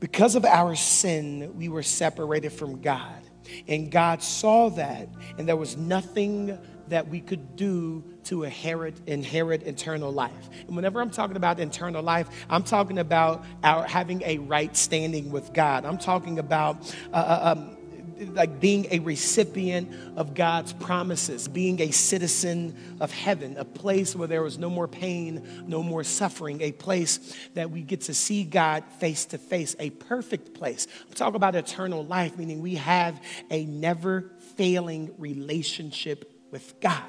[0.00, 3.22] Because of our sin, we were separated from God.
[3.68, 9.62] And God saw that, and there was nothing that we could do to inherit inherit
[9.62, 10.50] eternal life.
[10.66, 15.30] And whenever I'm talking about eternal life, I'm talking about our having a right standing
[15.30, 15.84] with God.
[15.84, 17.76] I'm talking about uh, uh um,
[18.20, 24.28] like being a recipient of God's promises, being a citizen of heaven, a place where
[24.28, 28.44] there was no more pain, no more suffering, a place that we get to see
[28.44, 30.86] God face to face, a perfect place.
[31.08, 37.02] I'm talking about eternal life, meaning we have a never failing relationship with God.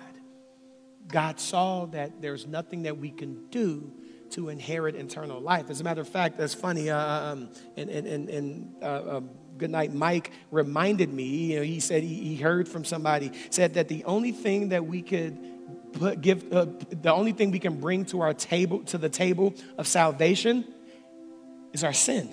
[1.08, 3.92] God saw that there's nothing that we can do
[4.32, 5.70] to inherit eternal life.
[5.70, 6.90] As a matter of fact, that's funny.
[6.90, 9.30] Uh, um, and and, and, and uh, um,
[9.62, 13.76] good night mike reminded me you know he said he, he heard from somebody said
[13.76, 15.38] that the only thing that we could
[15.94, 19.54] put give uh, the only thing we can bring to our table to the table
[19.78, 20.66] of salvation
[21.74, 22.30] is our sin.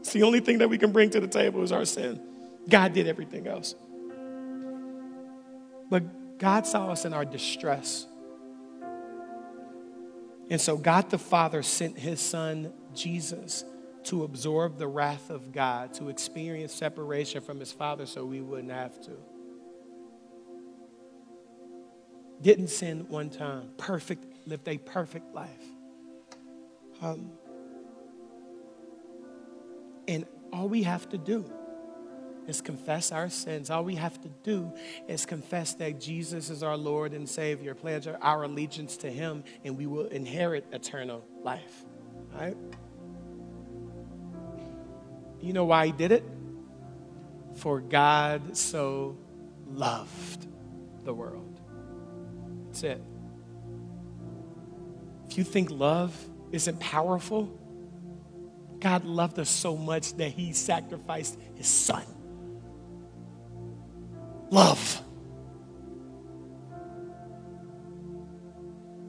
[0.00, 2.20] It's the only thing that we can bring to the table is our sin.
[2.68, 3.74] God did everything else.
[5.90, 8.06] But god saw us in our distress.
[10.50, 13.64] And so god the father sent his son jesus
[14.08, 18.72] to absorb the wrath of God, to experience separation from his Father so we wouldn't
[18.72, 19.12] have to.
[22.40, 25.64] Didn't sin one time, perfect, lived a perfect life.
[27.02, 27.32] Um,
[30.06, 31.44] and all we have to do
[32.46, 33.68] is confess our sins.
[33.68, 34.72] All we have to do
[35.06, 39.76] is confess that Jesus is our Lord and Savior, pledge our allegiance to Him, and
[39.76, 41.84] we will inherit eternal life.
[42.32, 42.56] Right?
[45.40, 46.24] You know why he did it?
[47.56, 49.16] For God so
[49.66, 50.46] loved
[51.04, 51.60] the world.
[52.66, 53.02] That's it.
[55.30, 56.16] If you think love
[56.52, 57.52] isn't powerful,
[58.80, 62.04] God loved us so much that he sacrificed his son.
[64.50, 65.02] Love.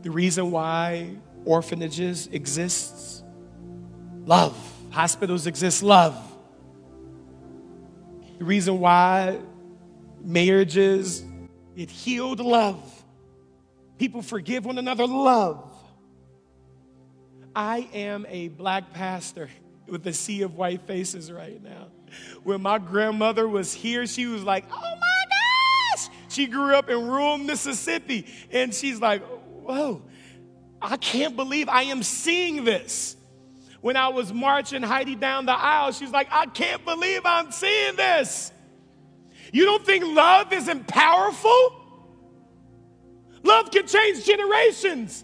[0.01, 1.15] The reason why
[1.45, 3.23] orphanages exist,
[4.25, 4.68] love.
[4.92, 6.16] Hospitals exist, love.
[8.38, 9.40] The reason why
[10.22, 11.24] marriages
[11.76, 12.82] it healed, love.
[13.98, 15.66] People forgive one another, love.
[17.56, 19.50] I am a black pastor
[19.88, 21.88] with a sea of white faces right now.
[22.44, 25.26] When my grandmother was here, she was like, oh my
[25.96, 26.10] gosh!
[26.30, 30.02] She grew up in rural Mississippi, and she's like, whoa,
[30.82, 33.16] I can't believe I am seeing this
[33.82, 37.95] when I was marching Heidi down the aisle, she's like, I can't believe I'm seeing
[37.95, 38.51] this.
[39.53, 41.75] You don't think love isn't powerful?
[43.43, 45.23] Love can change generations.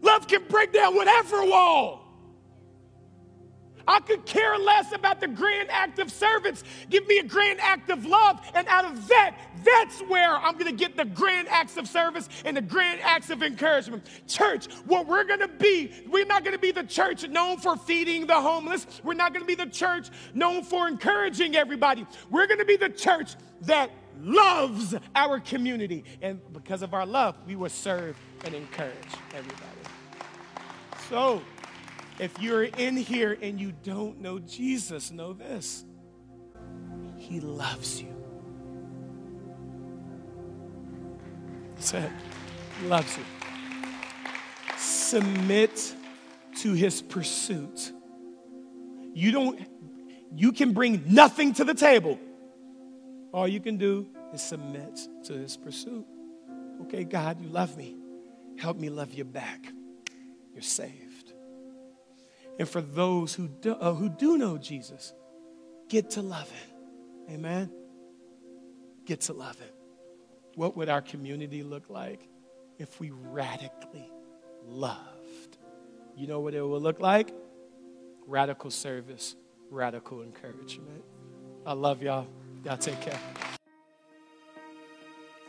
[0.00, 2.02] Love can break down whatever wall.
[3.86, 6.62] I could care less about the grand act of service.
[6.90, 8.40] Give me a grand act of love.
[8.54, 12.28] And out of that, that's where I'm going to get the grand acts of service
[12.44, 14.06] and the grand acts of encouragement.
[14.26, 17.76] Church, what we're going to be, we're not going to be the church known for
[17.76, 18.86] feeding the homeless.
[19.02, 22.06] We're not going to be the church known for encouraging everybody.
[22.30, 23.90] We're going to be the church that
[24.20, 26.04] loves our community.
[26.20, 28.92] And because of our love, we will serve and encourage
[29.34, 29.66] everybody.
[31.08, 31.42] So,
[32.18, 35.84] if you're in here and you don't know Jesus, know this
[37.16, 38.11] He loves you.
[41.90, 43.24] He loves you.
[44.76, 45.94] submit
[46.60, 47.92] to his pursuit.
[49.14, 49.60] You don't,
[50.34, 52.18] you can bring nothing to the table.
[53.32, 56.06] All you can do is submit to his pursuit.
[56.82, 57.96] Okay, God, you love me.
[58.58, 59.72] Help me love you back.
[60.52, 61.32] You're saved.
[62.58, 65.12] And for those who do, uh, who do know Jesus,
[65.88, 66.70] get to love him.
[67.30, 67.70] Amen?
[69.04, 69.68] Get to love him.
[70.54, 72.28] What would our community look like
[72.78, 74.10] if we radically
[74.66, 75.58] loved?
[76.14, 77.34] You know what it will look like?
[78.26, 79.36] Radical service,
[79.70, 81.02] radical encouragement.
[81.64, 82.26] I love y'all.
[82.64, 83.18] Y'all take care.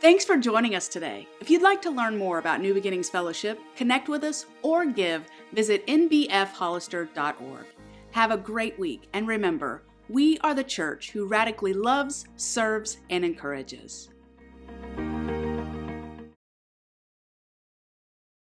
[0.00, 1.26] Thanks for joining us today.
[1.40, 5.24] If you'd like to learn more about New Beginnings Fellowship, connect with us, or give,
[5.52, 7.66] visit nbfhollister.org.
[8.10, 13.24] Have a great week, and remember, we are the church who radically loves, serves, and
[13.24, 14.10] encourages.
[14.66, 15.03] Thank you.